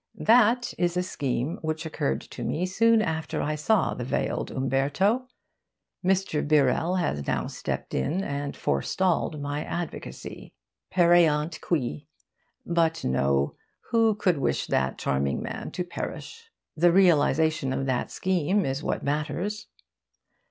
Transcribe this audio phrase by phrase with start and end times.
[0.25, 5.27] That is a scheme which occurred to me soon after I saw the veiled Umberto.
[6.03, 6.41] Mr.
[6.43, 10.55] Birrell has now stepped in and forestalled my advocacy.
[10.91, 12.07] Pereant qui
[12.65, 13.53] but no,
[13.91, 16.49] who could wish that charming man to perish?
[16.75, 19.67] The realisation of that scheme is what matters.